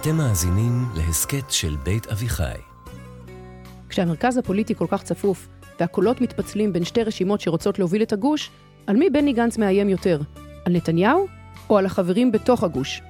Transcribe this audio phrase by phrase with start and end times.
[0.00, 2.58] אתם מאזינים להסכת של בית אביחי.
[3.88, 5.48] כשהמרכז הפוליטי כל כך צפוף,
[5.80, 8.50] והקולות מתפצלים בין שתי רשימות שרוצות להוביל את הגוש,
[8.86, 10.20] על מי בני גנץ מאיים יותר?
[10.64, 11.26] על נתניהו
[11.70, 13.02] או על החברים בתוך הגוש?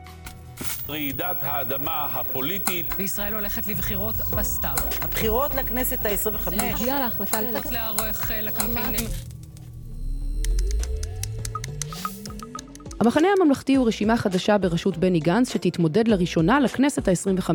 [0.88, 2.94] רעידת האדמה הפוליטית.
[2.96, 4.76] וישראל הולכת לבחירות בסתיו.
[5.00, 6.62] הבחירות לכנסת ה-25.
[6.62, 9.08] הגיעה להחלטה לתת לערוך אה, לקמפיינים.
[13.00, 17.50] המחנה הממלכתי הוא רשימה חדשה בראשות בני גנץ שתתמודד לראשונה לכנסת ה-25.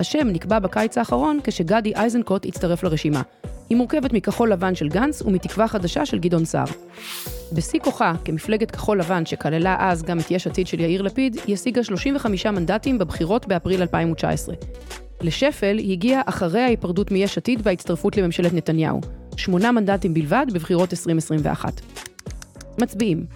[0.00, 3.22] השם נקבע בקיץ האחרון כשגדי איזנקוט הצטרף לרשימה.
[3.68, 6.64] היא מורכבת מכחול לבן של גנץ ומתקווה חדשה של גדעון סער.
[7.52, 11.54] בשיא כוחה, כמפלגת כחול לבן שכללה אז גם את יש עתיד של יאיר לפיד, היא
[11.54, 14.54] השיגה 35 מנדטים בבחירות באפריל 2019.
[15.20, 19.00] לשפל היא הגיעה אחרי ההיפרדות מיש עתיד וההצטרפות לממשלת נתניהו.
[19.36, 21.80] שמונה מנדטים בלבד בבחירות 2021.
[22.78, 23.26] מצביעים.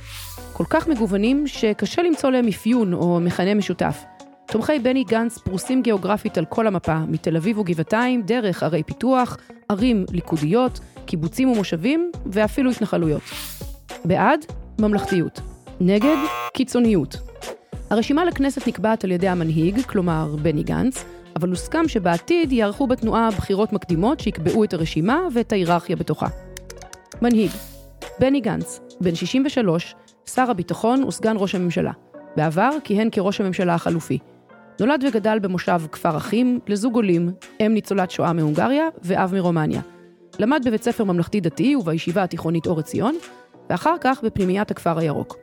[0.59, 4.05] כל כך מגוונים שקשה למצוא להם אפיון או מכנה משותף.
[4.47, 9.37] תומכי בני גנץ פרוסים גיאוגרפית על כל המפה, מתל אביב וגבעתיים, דרך ערי פיתוח,
[9.69, 13.23] ערים ליכודיות, קיבוצים ומושבים, ואפילו התנחלויות.
[14.05, 14.45] בעד,
[14.81, 15.41] ממלכתיות.
[15.81, 16.17] נגד,
[16.55, 17.17] קיצוניות.
[17.91, 21.05] הרשימה לכנסת נקבעת על ידי המנהיג, כלומר בני גנץ,
[21.37, 26.27] אבל הוסכם שבעתיד יערכו בתנועה בחירות מקדימות שיקבעו את הרשימה ואת ההיררכיה בתוכה.
[27.23, 27.51] מנהיג,
[28.19, 29.95] בני גנץ, בן 63,
[30.35, 31.93] שר הביטחון וסגן ראש הממשלה.
[32.37, 34.19] בעבר כיהן כראש הממשלה החלופי.
[34.81, 39.81] נולד וגדל במושב כפר אחים, לזוג עולים, אם ניצולת שואה מהונגריה ואב מרומניה.
[40.39, 43.15] למד בבית ספר ממלכתי דתי ובישיבה התיכונית אור עציון,
[43.71, 45.37] ואחר כך בפנימיית הכפר הירוק.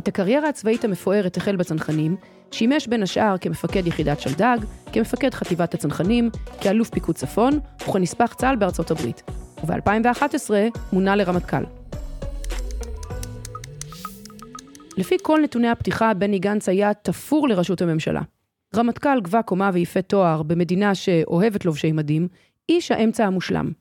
[0.00, 2.16] את הקריירה הצבאית המפוארת החל בצנחנים,
[2.50, 4.58] שימש בין השאר כמפקד יחידת שלדג,
[4.92, 9.22] כמפקד חטיבת הצנחנים, כאלוף פיקוד צפון וכנספח צה"ל בארצות הברית.
[9.64, 10.50] וב-2011
[10.92, 11.75] מונה לרמטכ"ל.
[14.96, 18.22] לפי כל נתוני הפתיחה, בני גנץ היה תפור לראשות הממשלה.
[18.76, 22.28] רמטכ"ל גבה קומה ויפה תואר במדינה שאוהבת לובשי מדים,
[22.68, 23.72] איש האמצע המושלם.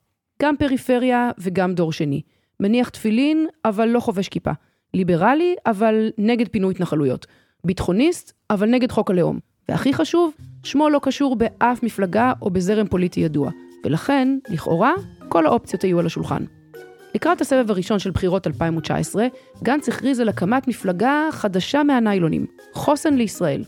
[0.41, 2.21] גם פריפריה וגם דור שני.
[2.59, 4.51] מניח תפילין, אבל לא חובש כיפה.
[4.93, 7.27] ליברלי, אבל נגד פינוי התנחלויות.
[7.63, 9.39] ביטחוניסט, אבל נגד חוק הלאום.
[9.69, 10.33] והכי חשוב,
[10.63, 13.51] שמו לא קשור באף מפלגה או בזרם פוליטי ידוע.
[13.85, 14.93] ולכן, לכאורה,
[15.29, 16.43] כל האופציות היו על השולחן.
[17.15, 19.27] לקראת הסבב הראשון של בחירות 2019,
[19.63, 23.63] גנץ הכריז על הקמת מפלגה חדשה מהניילונים, חוסן לישראל.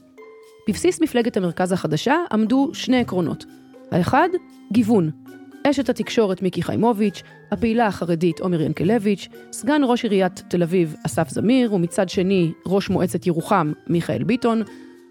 [0.68, 3.46] בבסיס מפלגת המרכז החדשה עמדו שני עקרונות.
[3.92, 4.30] האחד,
[4.72, 5.12] גיוון.
[5.64, 11.74] אשת התקשורת מיקי חיימוביץ', הפעילה החרדית עומר ינקלביץ', סגן ראש עיריית תל אביב אסף זמיר,
[11.74, 14.64] ומצד שני ראש מועצת ירוחם מיכאל ביטון,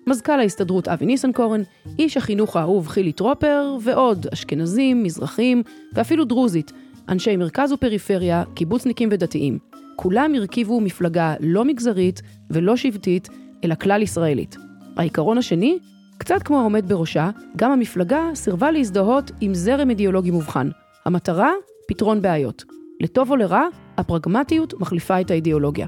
[0.06, 1.62] מזכ"ל ההסתדרות אבי ניסנקורן,
[1.98, 6.72] איש החינוך האהוב חילי טרופר, ועוד אשכנזים, מזרחים, ואפילו דרוזית,
[7.08, 9.58] אנשי מרכז ופריפריה, קיבוצניקים ודתיים.
[9.96, 13.28] כולם הרכיבו מפלגה לא מגזרית ולא שבטית,
[13.64, 14.56] אלא כלל ישראלית.
[14.96, 15.78] העיקרון השני,
[16.18, 20.68] קצת כמו העומד בראשה, גם המפלגה סירבה להזדהות עם זרם אידיאולוגי מובחן.
[21.04, 21.50] המטרה,
[21.88, 22.64] פתרון בעיות.
[23.00, 23.62] לטוב או לרע,
[23.96, 25.86] הפרגמטיות מחליפה את האידיאולוגיה.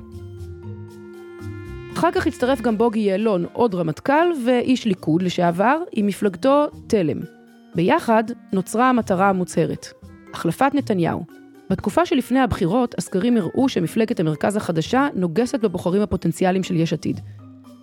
[1.95, 7.21] אחר כך הצטרף גם בוגי יעלון, עוד רמטכ"ל ואיש ליכוד לשעבר, עם מפלגתו תלם.
[7.75, 9.87] ביחד נוצרה המטרה המוצהרת,
[10.33, 11.25] החלפת נתניהו.
[11.71, 17.21] בתקופה שלפני הבחירות, הסקרים הראו שמפלגת המרכז החדשה נוגסת בבוחרים הפוטנציאליים של יש עתיד.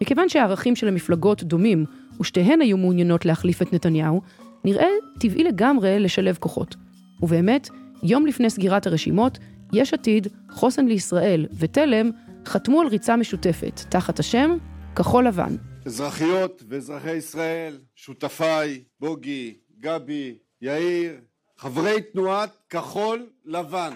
[0.02, 1.86] מכיוון שהערכים של המפלגות דומים,
[2.20, 4.22] ושתיהן היו מעוניינות להחליף את נתניהו,
[4.64, 4.88] נראה
[5.20, 6.76] טבעי לגמרי לשלב כוחות.
[7.22, 7.70] ובאמת,
[8.04, 9.38] יום לפני סגירת הרשימות,
[9.74, 12.12] יש עתיד, חוסן לישראל ותלם
[12.46, 14.58] חתמו על ריצה משותפת, תחת השם
[14.96, 15.56] כחול לבן.
[15.86, 21.12] אזרחיות ואזרחי ישראל, שותפיי, בוגי, גבי, יאיר,
[21.58, 23.94] חברי תנועת כחול לבן.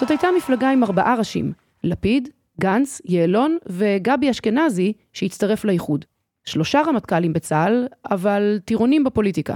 [0.00, 1.52] זאת הייתה מפלגה עם ארבעה ראשים,
[1.84, 2.28] לפיד,
[2.60, 6.04] גנץ, יעלון וגבי אשכנזי שהצטרף לאיחוד.
[6.44, 9.54] שלושה רמטכ"לים בצה"ל, אבל טירונים בפוליטיקה.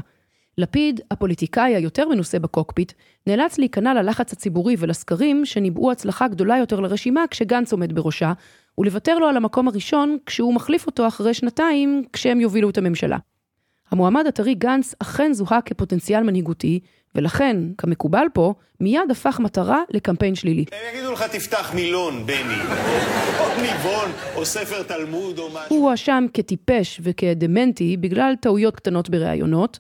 [0.59, 2.93] לפיד, הפוליטיקאי היותר מנוסה בקוקפיט,
[3.27, 8.33] נאלץ להיכנע ללחץ הציבורי ולסקרים שניבאו הצלחה גדולה יותר לרשימה כשגנץ עומד בראשה,
[8.79, 13.19] ולוותר לו על המקום הראשון כשהוא מחליף אותו אחרי שנתיים כשהם יובילו את הממשלה.
[13.91, 16.81] המועמד הטרי גנץ אכן זוהה כפוטנציאל מנהיגותי,
[17.15, 20.65] ולכן, כמקובל פה, מיד הפך מטרה לקמפיין שלילי.
[20.73, 22.37] הם יגידו לך תפתח מילון, בני.
[23.41, 25.77] או ניבון, או ספר תלמוד, או משהו.
[25.77, 29.79] הוא הואשם כטיפש וכדמנטי בגלל טעויות קטנות בראיונות.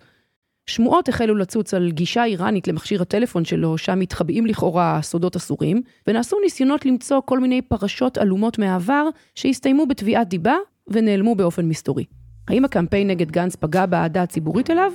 [0.66, 6.36] שמועות החלו לצוץ על גישה איראנית למכשיר הטלפון שלו, שם מתחבאים לכאורה סודות אסורים, ונעשו
[6.44, 10.56] ניסיונות למצוא כל מיני פרשות עלומות מהעבר שהסתיימו בתביעת דיבה
[10.88, 12.04] ונעלמו באופן מסתורי.
[12.48, 14.92] האם הקמפיין נגד גנץ פגע באהדה הציבורית אליו?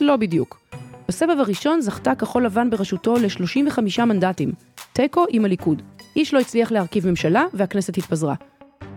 [0.00, 0.60] לא בדיוק.
[1.08, 4.52] בסבב הראשון זכתה כחול לבן בראשותו ל-35 מנדטים,
[4.92, 5.82] תיקו עם הליכוד.
[6.16, 8.34] איש לא הצליח להרכיב ממשלה והכנסת התפזרה.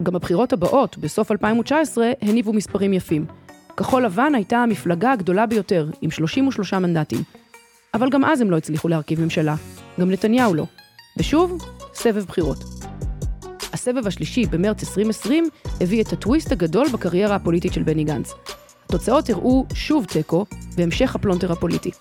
[0.03, 3.25] גם הבחירות הבאות, בסוף 2019, הניבו מספרים יפים.
[3.77, 7.19] כחול לבן הייתה המפלגה הגדולה ביותר, עם 33 מנדטים.
[7.93, 9.55] אבל גם אז הם לא הצליחו להרכיב ממשלה.
[9.99, 10.65] גם נתניהו לא.
[11.17, 12.74] ושוב, סבב בחירות.
[13.75, 15.49] הסבב השלישי במרץ 2020
[15.81, 18.33] הביא את הטוויסט הגדול בקריירה הפוליטית של בני גנץ.
[18.85, 20.45] התוצאות הראו שוב תיקו
[20.77, 21.91] והמשך הפלונטר הפוליטי.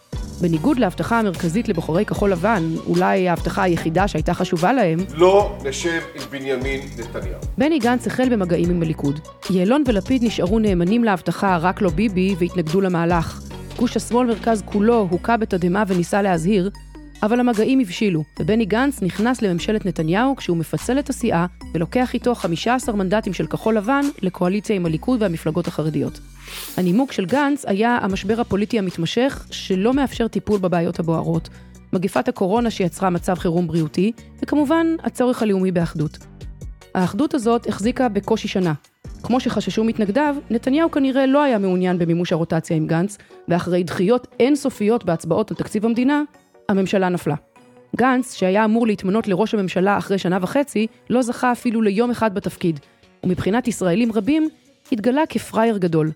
[0.41, 6.23] בניגוד להבטחה המרכזית לבוחרי כחול לבן, אולי ההבטחה היחידה שהייתה חשובה להם, לא נשב עם
[6.31, 7.41] בנימין נתניהו.
[7.59, 9.21] בני גנץ החל במגעים עם הליכוד.
[9.51, 13.41] יעלון ולפיד נשארו נאמנים להבטחה "רק לא ביבי" והתנגדו למהלך.
[13.77, 16.71] גוש השמאל מרכז כולו הוכה בתדהמה וניסה להזהיר,
[17.25, 22.97] אבל המגעים הבשילו, ובני גנץ נכנס לממשלת נתניהו כשהוא מפצל את הסיעה ולוקח איתו 15
[22.97, 26.21] מנדטים של כחול לבן לקואליציה עם הליכוד והמפלגות החרדיות.
[26.77, 31.49] הנימוק של גנץ היה המשבר הפוליטי המתמשך שלא מאפשר טיפול בבעיות הבוערות,
[31.93, 34.13] מגפת הקורונה שיצרה מצב חירום בריאותי,
[34.43, 36.19] וכמובן הצורך הלאומי באחדות.
[36.95, 38.73] האחדות הזאת החזיקה בקושי שנה.
[39.23, 43.19] כמו שחששו מתנגדיו, נתניהו כנראה לא היה מעוניין במימוש הרוטציה עם גנץ,
[43.49, 46.23] ואחרי דחיות אינסופיות בהצבעות על תקציב המדינה,
[46.69, 47.35] הממשלה נפלה.
[47.97, 52.81] גנץ, שהיה אמור להתמנות לראש הממשלה אחרי שנה וחצי, לא זכה אפילו ליום אחד בתפקיד,
[53.25, 54.49] ומבחינת ישראלים רבים,
[54.93, 56.11] התגלה כפראייר גדול.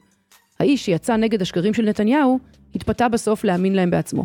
[0.61, 2.39] האיש שיצא נגד השקרים של נתניהו,
[2.75, 4.25] התפתה בסוף להאמין להם בעצמו.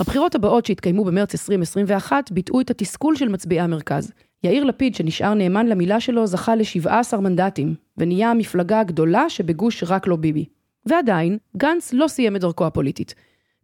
[0.00, 4.12] הבחירות הבאות שהתקיימו במרץ 2021 ביטאו את התסכול של מצביעי המרכז.
[4.44, 10.16] יאיר לפיד, שנשאר נאמן למילה שלו, זכה ל-17 מנדטים, ונהיה המפלגה הגדולה שבגוש רק לא
[10.16, 10.44] ביבי.
[10.86, 13.14] ועדיין, גנץ לא סיים את דרכו הפוליטית.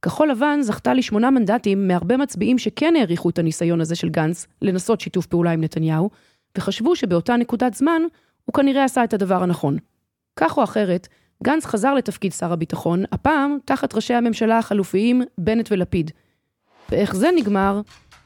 [0.02, 5.00] כחול לבן זכתה לשמונה מנדטים מהרבה מצביעים שכן העריכו את הניסיון הזה של גנץ לנסות
[5.00, 6.10] שיתוף פעולה עם נתניהו,
[6.58, 8.02] וחשבו שבאותה נקודת זמן
[8.44, 9.76] הוא כנראה עשה את הדבר הנכון.
[10.36, 11.08] כך או אחרת,
[11.42, 16.10] גנץ חזר לתפקיד שר הביטחון, הפעם תחת ראשי הממשלה החלופיים בנט ולפיד.
[16.90, 17.80] ואיך זה נגמר,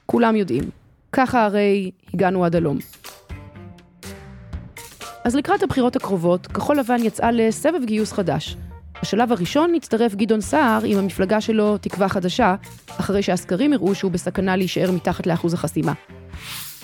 [0.06, 0.64] כולם יודעים.
[1.12, 2.78] ככה הרי הגענו עד הלום.
[5.24, 8.56] אז לקראת הבחירות הקרובות, כחול לבן יצאה לסבב גיוס חדש.
[9.02, 12.54] בשלב הראשון הצטרף גדעון סער עם המפלגה שלו, תקווה חדשה,
[13.00, 15.92] אחרי שהסקרים הראו שהוא בסכנה להישאר מתחת לאחוז החסימה.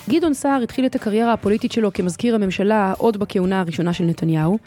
[0.09, 4.57] גדעון סער התחיל את הקריירה הפוליטית שלו כמזכיר הממשלה עוד בכהונה הראשונה של נתניהו,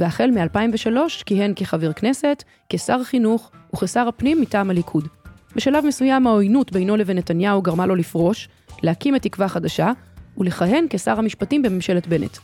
[0.00, 5.08] והחל מ-2003 כיהן כחבר כנסת, כשר חינוך וכשר הפנים מטעם הליכוד.
[5.56, 8.48] בשלב מסוים העוינות בינו לבין נתניהו גרמה לו לפרוש,
[8.82, 9.92] להקים את תקווה חדשה,
[10.38, 12.36] ולכהן כשר המשפטים בממשלת בנט.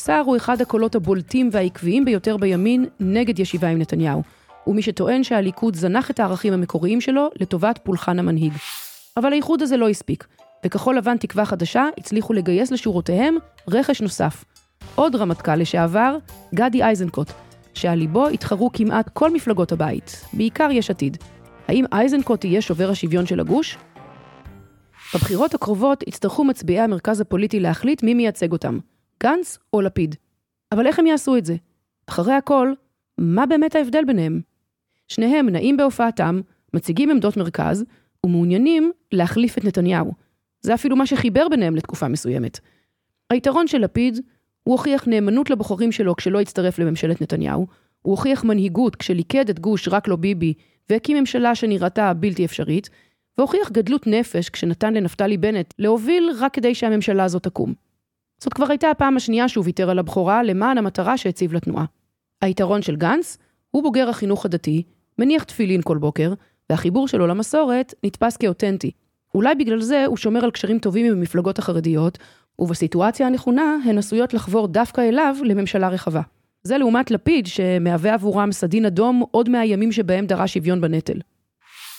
[0.00, 4.22] סער הוא אחד הקולות הבולטים והעקביים ביותר בימין נגד ישיבה עם נתניהו,
[4.66, 8.52] ומי שטוען שהליכוד זנח את הערכים המקוריים שלו לטובת פולחן המנהיג.
[9.16, 10.26] אבל האיחוד הזה לא הספיק,
[10.66, 13.36] וכחול לבן תקווה חדשה הצליחו לגייס לשורותיהם
[13.68, 14.44] רכש נוסף.
[14.94, 16.16] עוד רמטכ"ל לשעבר,
[16.54, 17.30] גדי איזנקוט,
[17.74, 21.16] שעל ליבו התחרו כמעט כל מפלגות הבית, בעיקר יש עתיד.
[21.68, 23.78] האם איזנקוט יהיה שובר השוויון של הגוש?
[25.14, 28.78] בבחירות הקרובות יצטרכו מצביעי המרכז הפוליטי להחליט מי מייצג אותם,
[29.22, 30.14] גנץ או לפיד.
[30.72, 31.56] אבל איך הם יעשו את זה?
[32.06, 32.72] אחרי הכל,
[33.18, 34.40] מה באמת ההבדל ביניהם?
[35.08, 36.40] שניהם נעים בהופעתם,
[36.74, 37.84] מציגים עמדות מרכז,
[38.26, 40.12] ומעוניינים להחליף את נתניהו.
[40.60, 42.60] זה אפילו מה שחיבר ביניהם לתקופה מסוימת.
[43.30, 44.20] היתרון של לפיד,
[44.62, 47.66] הוא הוכיח נאמנות לבוחרים שלו כשלא הצטרף לממשלת נתניהו,
[48.02, 50.54] הוא הוכיח מנהיגות כשליכד את גוש רק לא ביבי
[50.90, 52.90] והקים ממשלה שנראתה בלתי אפשרית,
[53.38, 57.74] והוכיח גדלות נפש כשנתן לנפתלי בנט להוביל רק כדי שהממשלה הזאת תקום.
[58.42, 61.84] זאת כבר הייתה הפעם השנייה שהוא ויתר על הבכורה למען המטרה שהציב לתנועה.
[62.40, 63.38] היתרון של גנץ,
[63.70, 64.82] הוא בוגר החינוך הדתי,
[65.18, 66.32] מניח תפילין כל בוקר,
[66.70, 68.90] והחיבור שלו למסורת נתפס כאותנטי.
[69.34, 72.18] אולי בגלל זה הוא שומר על קשרים טובים עם המפלגות החרדיות,
[72.58, 76.22] ובסיטואציה הנכונה הן עשויות לחבור דווקא אליו לממשלה רחבה.
[76.62, 81.18] זה לעומת לפיד, שמהווה עבורם סדין אדום עוד מהימים שבהם דרש שוויון בנטל.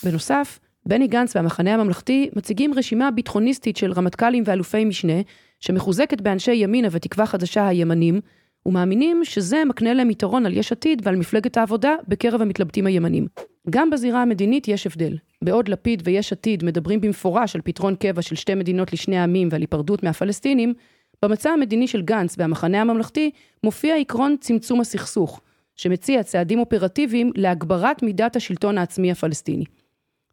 [0.03, 5.21] בנוסף, בני גנץ והמחנה הממלכתי מציגים רשימה ביטחוניסטית של רמטכ"לים ואלופי משנה,
[5.61, 8.21] שמחוזקת באנשי ימינה ותקווה חדשה הימנים,
[8.65, 13.27] ומאמינים שזה מקנה להם יתרון על יש עתיד ועל מפלגת העבודה בקרב המתלבטים הימנים.
[13.69, 15.17] גם בזירה המדינית יש הבדל.
[15.41, 19.61] בעוד לפיד ויש עתיד מדברים במפורש על פתרון קבע של שתי מדינות לשני עמים ועל
[19.61, 20.73] היפרדות מהפלסטינים,
[21.25, 23.31] במצע המדיני של גנץ והמחנה הממלכתי
[23.63, 25.41] מופיע עקרון צמצום הסכסוך,
[25.75, 29.65] שמציע צעדים אופרטיביים להגברת מידת השלטון העצמי הפלסטיני.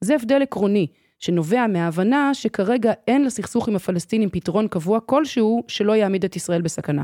[0.01, 0.87] זה הבדל עקרוני,
[1.19, 7.03] שנובע מההבנה שכרגע אין לסכסוך עם הפלסטינים פתרון קבוע כלשהו שלא יעמיד את ישראל בסכנה.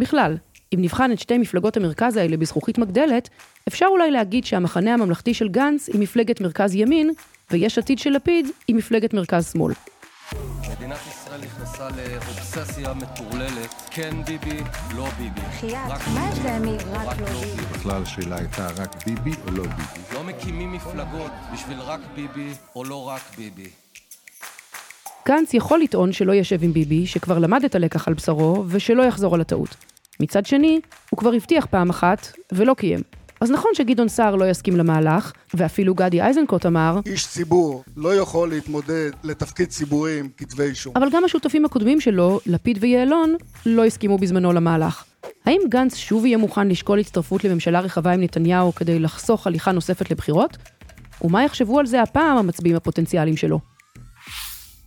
[0.00, 0.36] בכלל,
[0.74, 3.28] אם נבחן את שתי מפלגות המרכז האלה בזכוכית מגדלת,
[3.68, 7.10] אפשר אולי להגיד שהמחנה הממלכתי של גנץ היא מפלגת מרכז ימין,
[7.50, 9.72] ויש עתיד של לפיד היא מפלגת מרכז שמאל.
[10.90, 14.62] מדינת ישראל נכנסה לאובססיה מטורללת, כן ביבי,
[14.96, 15.40] לא ביבי.
[15.40, 17.62] בחייאת, מה ההבדל מרק לא ביבי?
[17.72, 20.14] בכלל השאלה הייתה רק ביבי או לא ביבי.
[20.14, 23.68] לא מקימים מפלגות בשביל רק ביבי או לא רק ביבי.
[25.28, 29.34] גנץ יכול לטעון שלא ישב עם ביבי, שכבר למד את הלקח על בשרו, ושלא יחזור
[29.34, 29.76] על הטעות.
[30.20, 30.80] מצד שני,
[31.10, 33.00] הוא כבר הבטיח פעם אחת, ולא קיים.
[33.40, 38.48] אז נכון שגדעון סער לא יסכים למהלך, ואפילו גדי איזנקוט אמר, איש ציבור לא יכול
[38.48, 40.92] להתמודד לתפקיד ציבורי עם כתבי אישום.
[40.96, 45.04] אבל גם השותפים הקודמים שלו, לפיד ויעלון, לא הסכימו בזמנו למהלך.
[45.44, 50.10] האם גנץ שוב יהיה מוכן לשקול הצטרפות לממשלה רחבה עם נתניהו כדי לחסוך הליכה נוספת
[50.10, 50.56] לבחירות?
[51.22, 53.60] ומה יחשבו על זה הפעם המצביעים הפוטנציאליים שלו?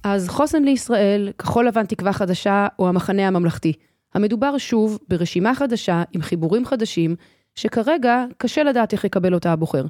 [0.03, 3.73] אז חוסן לישראל, כחול לבן תקווה חדשה או המחנה הממלכתי.
[4.15, 7.15] המדובר שוב ברשימה חדשה עם חיבורים חדשים,
[7.55, 9.85] שכרגע קשה לדעת איך יקבל אותה הבוחר.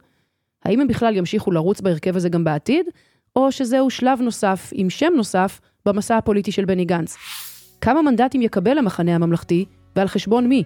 [0.65, 2.85] האם הם בכלל ימשיכו לרוץ בהרכב הזה גם בעתיד,
[3.35, 7.17] או שזהו שלב נוסף עם שם נוסף במסע הפוליטי של בני גנץ?
[7.81, 9.65] כמה מנדטים יקבל המחנה הממלכתי,
[9.95, 10.63] ועל חשבון מי?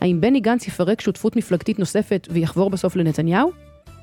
[0.00, 3.50] האם בני גנץ יפרק שותפות מפלגתית נוספת ויחבור בסוף לנתניהו?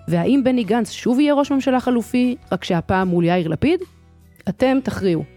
[0.08, 3.80] והאם בני גנץ שוב יהיה ראש ממשלה חלופי, רק שהפעם מול יאיר לפיד?
[4.50, 5.37] אתם תכריעו.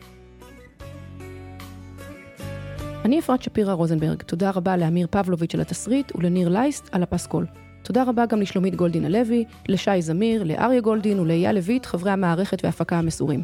[3.04, 7.46] אני אפרת שפירא רוזנברג, תודה רבה לאמיר פבלוביץ' על התסריט ולניר לייסט על הפסקול.
[7.82, 12.98] תודה רבה גם לשלומית גולדין הלוי, לשי זמיר, לאריה גולדין ולאייל לויט, חברי המערכת וההפקה
[12.98, 13.42] המסורים.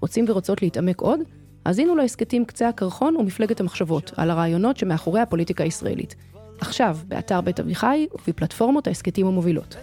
[0.00, 1.20] רוצים ורוצות להתעמק עוד?
[1.64, 6.14] האזינו להסכתים קצה הקרחון ומפלגת המחשבות, על הרעיונות שמאחורי הפוליטיקה הישראלית.
[6.60, 9.76] עכשיו, באתר בית אביחי ובפלטפורמות ההסכתים המובילות.